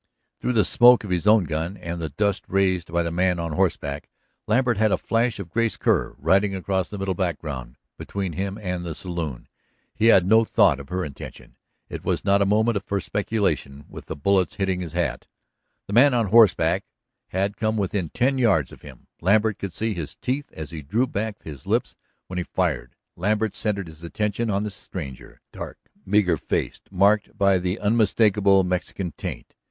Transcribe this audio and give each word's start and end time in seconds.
Through 0.39 0.53
the 0.53 0.65
smoke 0.65 1.03
of 1.03 1.11
his 1.11 1.27
own 1.27 1.43
gun, 1.43 1.77
and 1.77 2.01
the 2.01 2.09
dust 2.09 2.45
raised 2.47 2.91
by 2.91 3.03
the 3.03 3.11
man 3.11 3.37
on 3.37 3.51
horseback, 3.51 4.09
Lambert 4.47 4.77
had 4.77 4.91
a 4.91 4.97
flash 4.97 5.37
of 5.37 5.51
Grace 5.51 5.77
Kerr 5.77 6.15
riding 6.17 6.55
across 6.55 6.89
the 6.89 6.97
middle 6.97 7.13
background 7.13 7.77
between 7.99 8.33
him 8.33 8.57
and 8.57 8.83
the 8.83 8.95
saloon. 8.95 9.47
He 9.93 10.07
had 10.07 10.25
no 10.25 10.43
thought 10.43 10.79
of 10.79 10.89
her 10.89 11.05
intention. 11.05 11.55
It 11.87 12.03
was 12.03 12.25
not 12.25 12.41
a 12.41 12.47
moment 12.47 12.83
for 12.83 12.99
speculation 12.99 13.85
with 13.87 14.07
the 14.07 14.15
bullets 14.15 14.55
hitting 14.55 14.81
his 14.81 14.93
hat. 14.93 15.27
The 15.85 15.93
man 15.93 16.15
on 16.15 16.29
horseback 16.29 16.83
had 17.27 17.55
come 17.55 17.77
within 17.77 18.09
ten 18.09 18.39
yards 18.39 18.71
of 18.71 18.81
him. 18.81 19.05
Lambert 19.21 19.59
could 19.59 19.71
see 19.71 19.93
his 19.93 20.15
teeth 20.15 20.51
as 20.53 20.71
he 20.71 20.81
drew 20.81 21.05
back 21.05 21.43
his 21.43 21.67
lips 21.67 21.95
when 22.25 22.39
he 22.39 22.43
fired. 22.43 22.95
Lambert 23.15 23.53
centered 23.55 23.85
his 23.85 24.03
attention 24.03 24.49
on 24.49 24.63
this 24.63 24.73
stranger, 24.73 25.41
dark, 25.53 25.77
meager 26.07 26.37
faced, 26.37 26.91
marked 26.91 27.37
by 27.37 27.59
the 27.59 27.79
unmistakable 27.79 28.63
Mexican 28.63 29.11
taint. 29.15 29.53